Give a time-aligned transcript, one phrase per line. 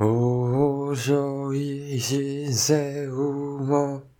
[0.00, 4.13] 无所谓心碎无梦。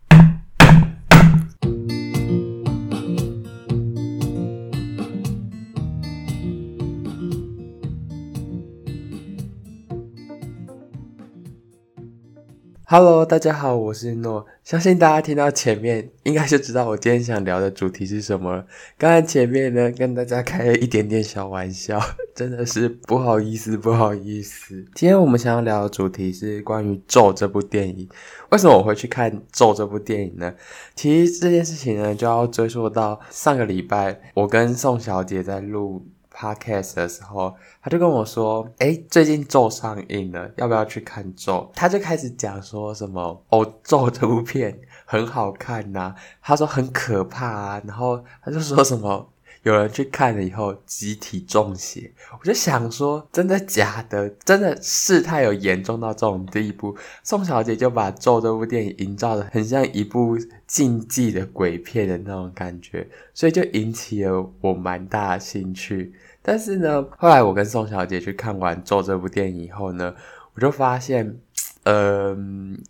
[12.96, 14.46] Hello，大家好，我是诺。
[14.62, 18.64] 相信大家听到前面，应该就知道我今天想聊的主题是什么了。
[18.96, 22.00] 刚才前面呢，跟大家开了一点点小玩笑，
[22.36, 24.76] 真的是不好意思，不好意思。
[24.94, 28.08] 今天我们想要聊的主题是关于《咒》这部电影。
[28.50, 30.54] 为什么我会去看《咒》这部电影呢？
[30.94, 36.06] 其实这件事情呢，就要追溯到上个礼拜，我跟宋小姐在录。
[36.34, 49.30] Podcast 的时候，他就跟我说：“诶，最近咒上映了，要不要去看咒？”他就开始讲说什么：“哦，咒这部片很好看呐。”他说很可怕啊，然后他就说什么
[49.62, 52.12] 有人去看了以后集体中邪。
[52.38, 54.28] 我就想说，真的假的？
[54.44, 56.94] 真的事态有严重到这种地步？
[57.22, 60.36] 宋小姐就把咒这部电影营造得很像一部
[60.66, 66.12] 禁忌的鬼片的那种感觉，所以就引起了我蛮大的兴趣。
[66.46, 70.14] 但是呢，后来我跟宋小姐去看完《咒》这部电影以后呢，
[70.54, 71.40] 我就发现，
[71.84, 72.36] 呃，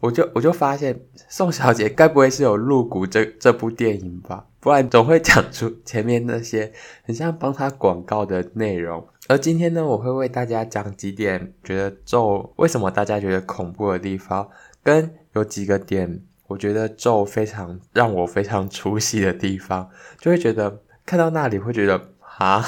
[0.01, 4.45] 我就我就发现宋小姐该不会是有入股这这部电影吧？
[4.59, 6.73] 不然总会讲出前面那些
[7.05, 9.07] 很像帮她广告的内容。
[9.29, 14.49] 而今天呢，我会为大家讲几点觉得《咒》为什么大家觉得恐怖的地方，
[14.83, 22.65] 跟有几个点我觉得《咒》非常让我非常 出戏的地方，就会觉得看到那里会觉得啊。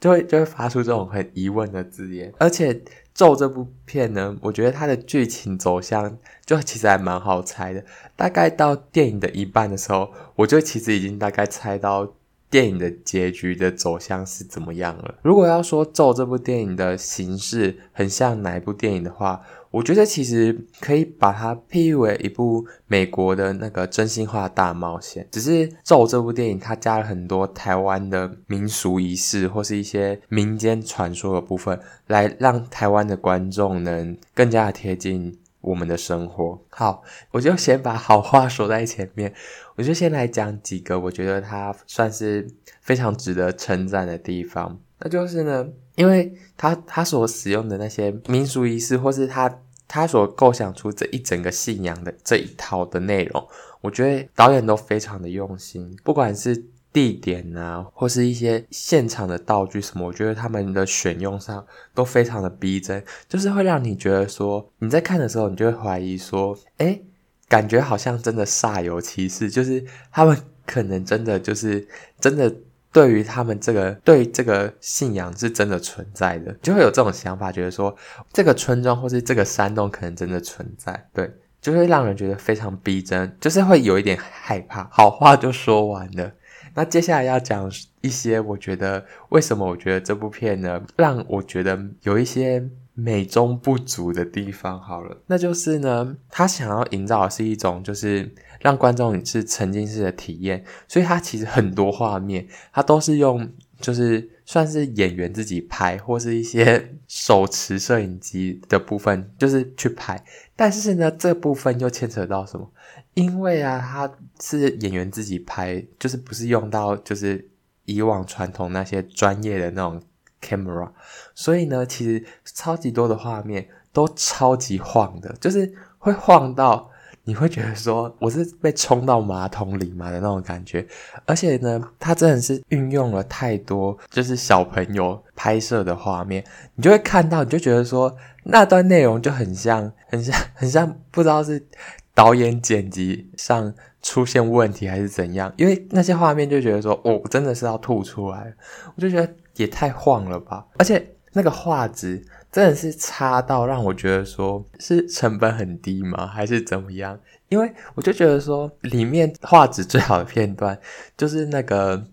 [0.00, 2.72] 就会就会发出这种很疑问的字眼，而且
[3.12, 7.84] 《咒》这部片呢，我觉得它的剧情走向就其实还蛮好猜的。
[8.16, 12.14] 大概到电影的一半的时候，我就其实已经大概猜到
[12.50, 15.14] 电影的结局的走向是怎么样了。
[15.22, 31.78] 如果要说《咒》这部电影的形式很像哪一部电影的话，我觉得其实可以把它譬喻为一部美国的那个真心话大冒险，只是《咒》这部电影它加了很多台湾的民俗仪式或是一些民间传说的部分，
[32.08, 36.62] 来让台湾的观众能更加的贴近我们的生活。
[36.70, 39.32] 好，我就先把好话说在前面，
[39.76, 42.48] 我就先来讲几个我觉得它算是
[42.80, 45.68] 非常值得称赞的地方，那就是呢。
[45.96, 53.46] 因为他他所使用的那些民俗仪式，或是他他所构想出这一整个信仰的这一套的内容，
[53.82, 61.64] 我觉得导演都非常的用心，不管是地点啊，或是一些现场的道具什么，我觉得他们的选用上
[61.94, 67.04] 都非常的逼真，就是会让你觉得说你在看的时候，你就会怀疑说，诶，
[67.48, 70.36] 感觉好像真的煞有其事，就是他们
[70.66, 71.86] 可能真的就是
[72.20, 72.54] 真的。
[72.92, 77.96] 对于他们这个对这个信仰是真的存在的，就会有这种想法，觉得说
[78.32, 84.88] 这个村庄或是这个山洞可能真的存在，对，就会让人觉得非常逼真，就是会有一点害怕。
[84.90, 86.32] 好话就说完了，
[86.74, 87.70] 那接下来要讲
[88.00, 94.80] 一些我觉得为什么我觉得这部片呢，让我觉得有一些美中不足的地方。
[94.80, 98.34] 好了，那就是呢，他想要营造的是一种就是。
[98.62, 110.22] 让观众是沉浸式的体验，所以它其实很多画面，它都是用就是算是演员自己拍，或是一些手持摄影机的部分，就是去拍。
[110.54, 112.70] 但是呢，这部分又牵扯到什么？
[113.14, 117.48] 因为啊，它是演员自己拍，就是不是用到就是
[117.86, 120.02] 以往传统那些专业的那种
[120.40, 120.90] camera，
[121.34, 126.90] 所以呢，其实超级多的画面都超级晃的，就是会晃到。
[127.30, 130.84] 你会觉得说我是被冲到马桶里嘛的那种感觉，
[131.26, 141.64] 而且呢，它真的是运用了太多就是小朋友拍摄的画面，你就会看到，你就觉得说那段内容就很像，很像，很像，不知道是
[142.12, 143.72] 导演剪辑上
[144.02, 148.52] 出现问题还是怎样，因为那些画面就觉得说，哦，真的是要吐出来，
[148.96, 152.26] 我就觉得也太晃了吧，而且那个画质。
[152.50, 156.26] 真的是差到让我觉得说，是成本很低吗？
[156.26, 157.18] 还是怎么样？
[157.48, 160.78] 因为我就觉得说，里面画质最好的片段
[161.16, 162.06] 就是那个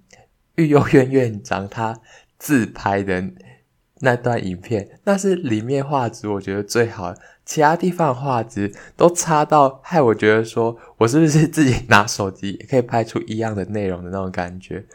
[0.56, 2.00] 育幼院院长他
[2.38, 3.24] 自拍的
[4.02, 14.86] 那段影片，那是里面画质我觉得最好，其他地方画质都差到害我觉得说，我是不是自己拿手机也可以拍出一样的内容的那种感觉。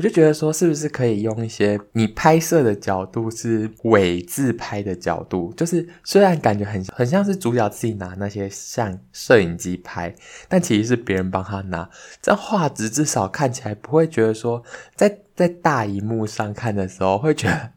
[0.00, 10.14] 我就觉得说，是不是可以用一些你拍摄的角度是伪自拍的角度，就是虽然感觉很很像是主角自己拿那些像摄影机拍，
[10.48, 11.86] 但其实是别人帮他拿，
[12.22, 14.62] 这样画质至少看起来不会觉得说，
[14.94, 17.70] 在在大荧幕上看的时候会觉得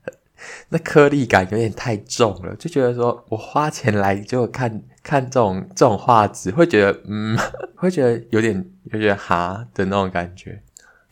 [0.70, 7.38] 那颗粒感有点太重了，就觉得说我花钱来就看看这种这种画质，会觉得嗯，
[7.76, 10.62] 会觉得有点有点哈的那种感觉。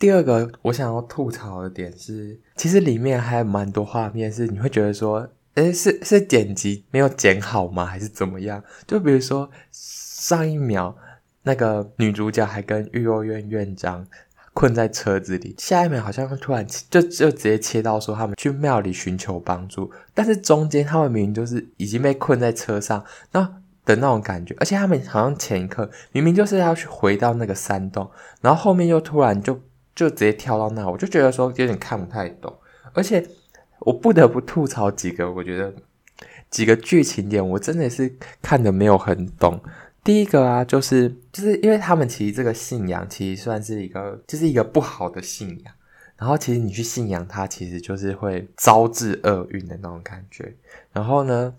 [0.02, 7.86] 第二个我想要吐槽的点是，其实里面还有蛮多画面是你会觉得说，诶，是是剪辑没有剪好吗？
[7.86, 8.60] 还是怎么样？
[8.84, 10.96] 就比如说上一秒
[11.44, 14.04] 那个女主角还跟育幼院院长。
[14.54, 23.40] 困在车子里，下一秒好像突然就就直接切到说他们去庙里寻求帮助，但是中间他们明明就是已经被困在车上，那
[23.86, 28.10] 的那种感觉，而且他们好像前一刻明明就是要去回到那个山洞，
[28.42, 29.58] 然后后面又突然就
[29.94, 32.54] 就直接跳到那，我就觉得说有点看不太懂，
[32.92, 33.26] 而且
[33.80, 35.74] 我不得不吐槽几个，我觉得
[36.50, 39.60] 几个剧情点我真的是看的没有很懂。
[40.04, 45.74] 第一个啊，就是就是因为他们其实这个信仰其实算是一个，就是一个不好的信仰。
[46.16, 50.54] 然后其实你去信仰它，其实就是会招致厄运的那种感觉。
[50.92, 51.52] 然后呢，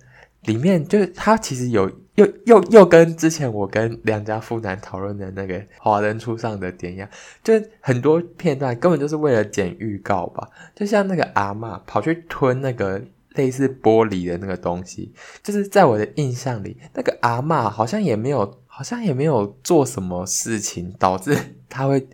[0.45, 7.09] 里面就是它其实有又又又跟之前我跟梁家富男讨论的那个华灯初上的点一样，
[7.43, 10.49] 就很多片段根本就是为了剪预告吧。
[10.75, 13.01] 就像那个阿嬷跑去吞那个。
[13.35, 15.11] 类似玻璃的那个东西，
[15.41, 21.35] 就是在我的印象里，那个阿嬷好像也没有， 好像也没有做什么事情导致
[21.67, 22.07] 他会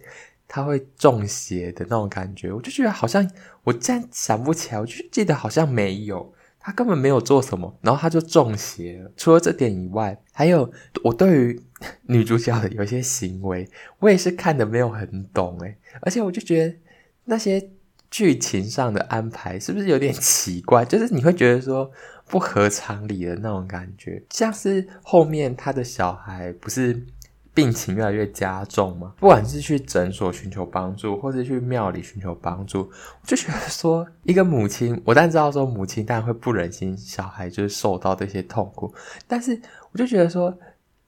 [0.48, 2.54] 他会中邪的那种感觉。
[2.54, 3.30] 我就觉得好像
[3.66, 9.12] 我竟然想不起来，我就记得好像没有，他根本没有做什么，然后他就中邪了。
[9.18, 10.72] 除了这点以外，还有
[11.04, 11.62] 我对于
[12.04, 13.68] 女主角的有些行为，
[14.00, 16.76] 我也是看得没有很懂诶，而且我就觉得
[17.26, 17.70] 那些。
[18.12, 20.84] 剧情上的安排是不是有点奇怪？
[20.84, 21.92] 就是你会觉得说
[22.26, 27.06] 不合常理的那种感觉，像是后面他的小孩不是
[27.60, 29.14] 病情越来越加重吗？
[29.20, 32.90] 不管是去诊所寻求帮助，或是去庙里寻求帮助，
[33.22, 38.94] 我就觉得说一个母亲，我当然知道说母亲当然会不忍心小孩就是受到这些痛苦，
[39.28, 39.60] 但是
[39.92, 40.58] 我就觉得说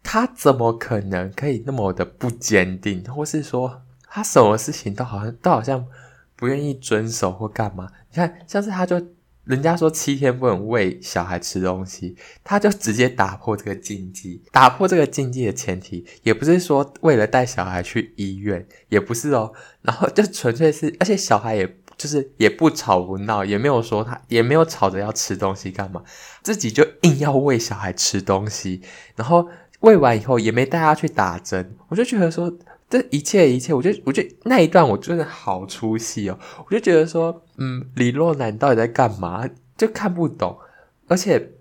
[0.03, 5.86] 他怎么可能可以那么的不坚定，或是说他什么事情都好像都好像。
[6.33, 7.88] 不愿意遵守或干嘛？
[8.09, 9.00] 你看，像是他就
[9.44, 14.42] 人家说七天不能喂小孩吃东西，他就直接打破这个禁忌。
[14.52, 19.52] 打破这个禁忌的前提，也不是说为了带小孩去医院，也不是哦。
[19.82, 26.04] 然后就纯粹是，而且小孩也就是也不吵不闹，也没有说他也没有吵着要吃东西干嘛，
[26.44, 28.82] 自己就硬要喂小孩吃东西，
[29.16, 29.50] 然后
[29.80, 32.56] 喂完以后也没带他去打针，我就觉得说。
[32.92, 36.38] 这一切一切，我就我就那一段我真的好出戏哦！
[36.66, 39.50] 我就觉得说，嗯，李若男到底在干嘛？
[39.78, 40.60] 就看不懂。
[41.08, 41.52] 而且，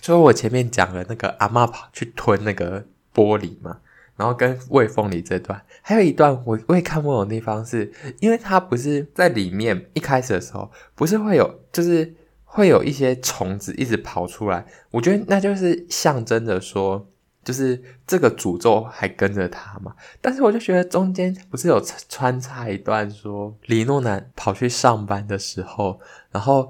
[0.00, 3.80] 说我前面讲了那个阿嬷跑去吞那个玻璃嘛，
[4.14, 12.14] 然后跟魏凤梨这段，还有一段我我也看不懂的地方是，因为他不是在里面一开始的时候，不是会有就是
[12.44, 17.08] 会有一些虫子一直跑出来，我觉得那就是象征着说。
[17.42, 25.98] 就是这个诅咒还跟着他嘛，但是我就觉得中间不是有穿插一段说李诺南跑去上班的时候，
[26.30, 26.68] 然后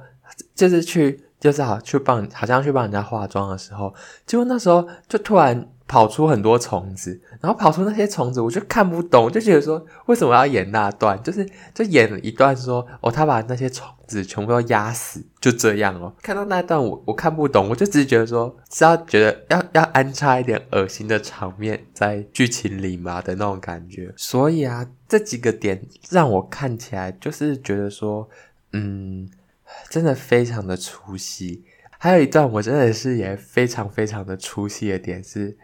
[0.54, 3.92] 就是去就是好去帮好像去帮人家化妆的时候，
[4.24, 11.20] 结果那时候就突然跑出很多虫子，然后跑出那些虫子，我就看不懂，就觉得说为什么要演那段？
[11.20, 11.44] 就是
[11.74, 14.24] 就演了一段说哦，他把那些虫子。
[14.24, 16.12] 全部都压死，就这样哦。
[16.20, 24.12] 看到那段我我看不懂，我就只是觉得说是要觉得要要安插一点恶心的场面在剧情里嘛的那种感觉。
[24.16, 28.28] 所以啊，这几个点让我看起来就是觉得说，
[28.72, 29.28] 嗯，
[29.88, 31.64] 真的非常的出戏。
[31.96, 35.56] 还有一段我真的是也非常非常的出戏的点是，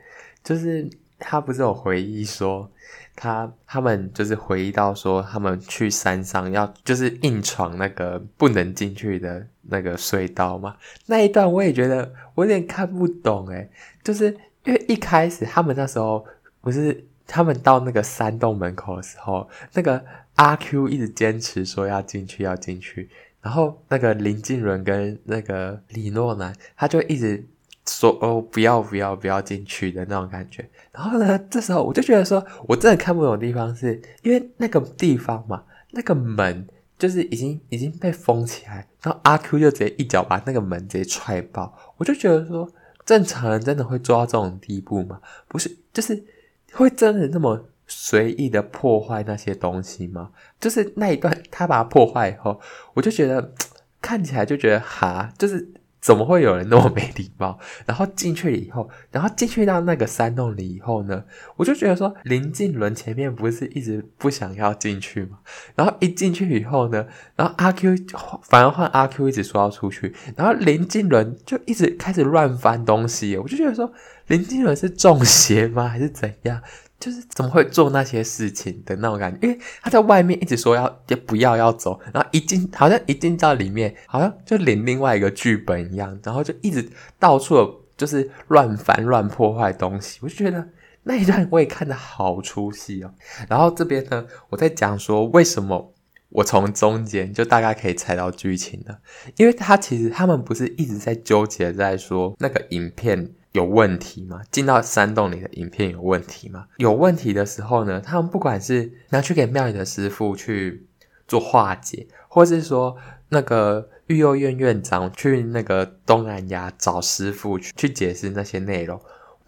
[0.46, 0.88] 就是
[1.18, 2.70] 他不是有回忆说。
[3.18, 10.76] 他他们就是回忆到说，他们去山上要就是硬闯那个不能进去的那个隧道嘛。
[11.06, 13.70] 那一段我也觉得我有点看不懂诶，
[14.04, 14.26] 就是
[14.64, 16.22] 因为一开始他们那时候
[16.60, 23.08] 不是他们到那个山洞门口的时候，那个阿 Q 一直坚持说要进去要进去，
[23.40, 27.42] 然后那个林静伦跟那个李诺男他就一直。
[27.88, 30.68] 说哦，不要不要不要进去的那种感觉。
[30.92, 35.62] 然后呢，这时候我就觉得说，我真的看不懂地方是，因为那个地方嘛，
[35.92, 36.66] 那个门
[36.98, 41.72] 就是已经已经被封起来，然后阿 Q 就直接一脚把那个门直接踹爆。
[41.96, 42.68] 我就觉得说，
[43.04, 45.20] 正常人真的会做到这种地步吗？
[45.46, 46.24] 不是，就是
[46.72, 50.30] 会真的那么随意的破坏那些东西吗？
[50.58, 52.60] 就是那一段他把它破坏以后，
[52.94, 53.52] 我就觉得
[54.02, 55.72] 看起来就觉得哈，就是。
[56.06, 57.58] 怎么会有人那么没礼貌？
[57.84, 61.24] 然后进去了以后，然后进去到那个山洞里以后呢，
[61.56, 65.38] 我就觉得说林靖伦前面不是一直不想要进去吗？
[65.74, 67.96] 然后一进去以后呢，然后阿 Q
[68.44, 73.92] 反而换阿 Q 一直说要出去，然后林靖伦就一直开始乱翻东西，我就觉得说
[74.28, 75.88] 林靖伦是中邪吗？
[75.88, 76.62] 还是怎样？
[76.98, 86.88] 就是怎么会做那些事情的那种感觉，因为他在外面一直说要也不要要走，然后一进好像一进到里面，好像就连另外一个剧本一样，然后就一直
[87.18, 90.68] 到处就是乱翻乱破坏东西，我就觉得
[91.02, 93.12] 那一段我也看得好出戏哦。
[93.48, 95.92] 然后这边呢，我在讲说为什么
[96.30, 98.98] 我从中间就大概可以猜到剧情了，
[99.36, 103.32] 因为他其实他们不是一直在纠结在说那个影片。
[103.56, 104.42] 有问题吗？
[104.50, 106.66] 进到山洞里的影片有问题吗？
[106.76, 110.86] 有问题的时候呢，他们不管是拿去给庙里的师傅去
[111.26, 112.94] 做化解，或是说
[113.30, 119.00] 那个育幼院院长去那个东南亚找师傅去去解释那些内容。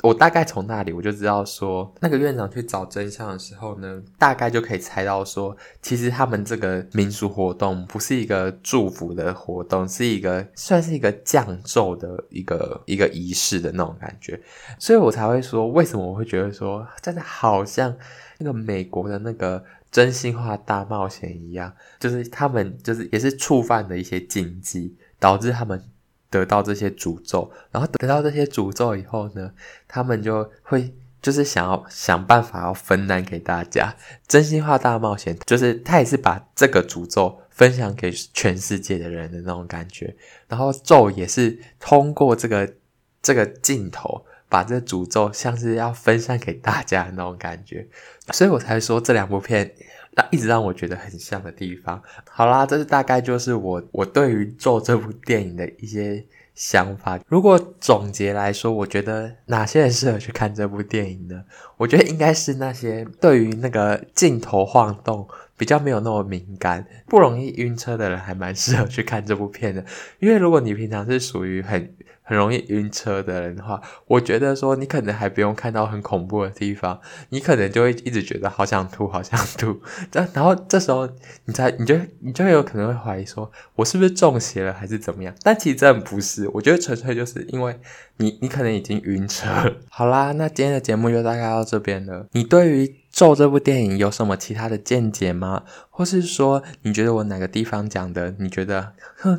[0.03, 14.41] 我大概从那里我就知道说，那个院长去找真相的时候呢，大概就可以猜到说，其实他们这个民俗活动不是一个祝福的活动，是一个算是一个降咒的一个一个仪式的那种感觉，
[14.79, 17.97] 所以我才会说，为什么我会觉得说，真的好像
[18.39, 25.83] 那个美国的那个真心话大冒险一样，就是他们就是也是触犯了一些禁忌，导致他们。
[26.31, 29.53] 得到这些诅咒，然后得到这些诅咒以后呢，
[29.87, 33.95] 他们就会就是想要想办法要分担给大家。
[34.27, 40.15] 真心话大冒险就是他也是把这个诅咒分享给全世界的人的那种感觉，
[40.49, 42.75] 然后咒也是通过这个
[43.23, 47.87] 这个镜头把这诅咒像是要分散给大家那种感觉，
[48.33, 49.75] 所以我才说这两部片。
[50.19, 52.03] 那一直让我觉得很像的地方。
[52.29, 56.25] 好啦，这是大概就是我我对于《做》这部电影的一些
[56.57, 57.21] 想法。
[57.29, 61.45] 如果总结来说，我觉得哪些人适合去看这部电影呢？
[61.77, 69.85] 我觉得应该是那些对于那个镜头晃动比较没有那么敏感、不容易晕车的人，还蛮适合去看这部片的。
[70.19, 71.95] 因为如果你平常是属于很
[72.29, 79.81] 很容易晕车的人的话，我觉得说你可能还不用看到很恐怖的地方，你可能就会一直觉得好想吐，好想吐。
[80.13, 81.09] 然后这时候
[81.47, 85.35] 你才你就你就有可能会怀疑说，我是不是中邪了还是怎么样？
[85.43, 87.81] 但其实真的不是，我觉得纯粹就是因为
[88.19, 89.49] 你你可能已经晕车。
[89.89, 92.27] 好啦，那今天的节目就大概到这边了。
[92.33, 95.65] 你对于咒这部电影有什么其他的见解吗？
[95.91, 98.93] 或是说你觉得我哪个地方讲的你觉得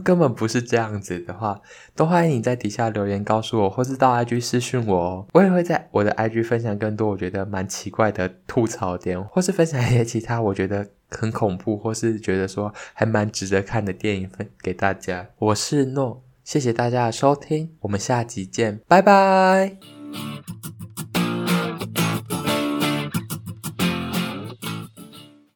[0.03, 1.61] 根本不是这样子的话，
[1.95, 5.25] 都欢迎你在底下留言告诉我，或是到 IG 私讯我哦。
[5.31, 15.29] 我也会在我的 IG 分享更多我觉得蛮奇怪的吐槽点，或是分享一些其他我觉得很恐怖，或是觉得说还蛮值得看的电影分给大家。
[15.37, 19.77] 我是诺，谢谢大家的收听，我们下集见，拜拜。